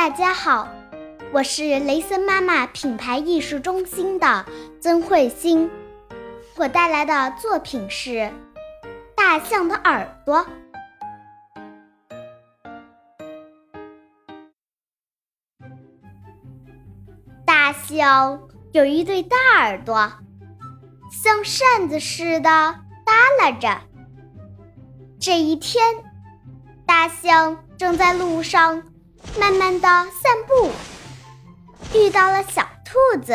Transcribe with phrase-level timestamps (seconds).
[0.00, 0.66] 大家好，
[1.30, 4.46] 我是雷森妈妈品牌艺术中心的
[4.80, 5.70] 曾慧欣，
[6.56, 8.10] 我带来的作品是
[9.14, 10.46] 《大象的耳朵》。
[17.44, 20.10] 大象有一对大耳朵，
[21.12, 22.48] 像扇子似的
[23.04, 23.82] 耷拉着。
[25.20, 25.84] 这一天，
[26.86, 28.82] 大象正在路上。
[29.38, 30.70] 慢慢的散步，
[31.94, 33.34] 遇到了小兔子。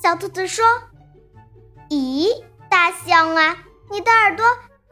[0.00, 0.64] 小兔子说
[1.90, 2.28] ：“咦，
[2.68, 3.58] 大象啊，
[3.90, 4.44] 你的耳朵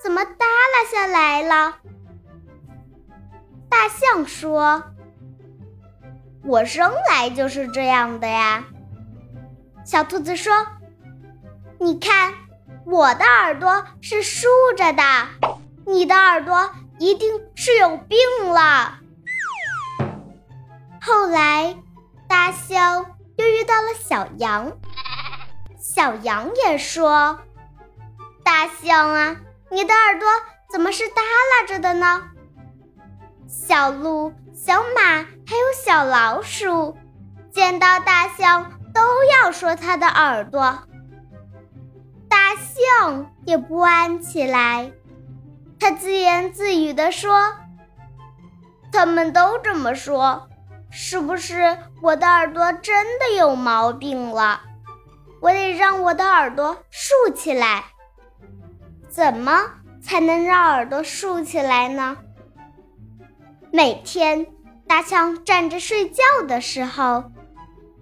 [0.03, 1.77] 怎么耷拉下来了？”
[3.71, 4.83] 大象说
[6.45, 8.65] ：“我生来就是这样的呀。”
[9.87, 10.67] 小兔子说
[11.79, 12.35] ：“你看，
[12.85, 15.03] 我的耳朵是竖着的，
[15.87, 18.19] 你的耳朵一定是有病
[18.53, 18.99] 了。”
[21.13, 21.77] 后来，
[22.29, 23.05] 大象
[23.37, 24.79] 又遇到了小羊。
[25.77, 27.41] 小羊也说
[28.45, 29.37] ：“大象啊，
[29.73, 30.29] 你的耳朵
[30.71, 32.31] 怎么是耷拉着的呢？”
[33.49, 36.97] 小鹿、小马还有小老鼠
[37.51, 40.79] 见到大象都要说它的耳朵。
[42.29, 44.93] 大象也不安起来，
[45.81, 47.53] 它自言自语地说
[48.93, 50.47] ：“他们都这么说。”
[50.91, 54.61] 是不是我的耳朵真的有毛病了？
[55.41, 57.85] 我得让我的耳朵竖起来。
[59.09, 59.71] 怎么
[60.03, 62.17] 才能让耳朵竖起来呢？
[63.73, 64.47] 每天，
[64.87, 67.31] 大象站着睡觉的时候，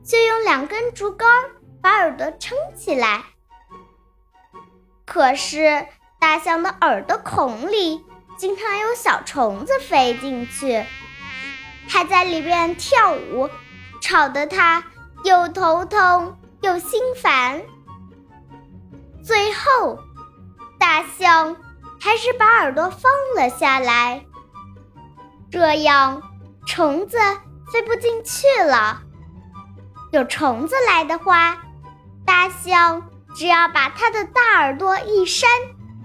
[0.04, 1.28] 就用两根竹竿
[1.82, 3.22] 把耳朵撑起来。
[5.06, 5.86] 可是，
[6.18, 8.04] 大象的耳朵孔里
[8.36, 10.84] 经常有小虫子飞进去。
[11.88, 13.48] 还在里边跳舞，
[14.00, 14.84] 吵得他
[15.24, 17.62] 又头痛又心烦。
[19.24, 19.98] 最后，
[20.78, 21.56] 大象
[22.00, 24.24] 还是把耳朵放了下来，
[25.50, 26.22] 这样
[26.66, 27.18] 虫子
[27.72, 29.02] 飞不进去了。
[30.12, 31.58] 有虫子来的话，
[32.24, 35.48] 大象只要把它的大耳朵一扇，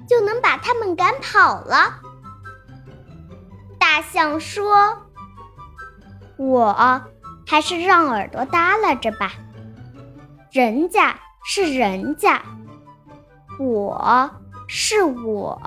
[0.08, 2.00] 就能把它们赶跑了。
[3.78, 5.03] 大象说。
[6.38, 7.02] 我
[7.46, 9.32] 还是让耳朵耷拉着吧，
[10.52, 12.42] 人家是人家，
[13.60, 14.30] 我
[14.68, 15.62] 是我。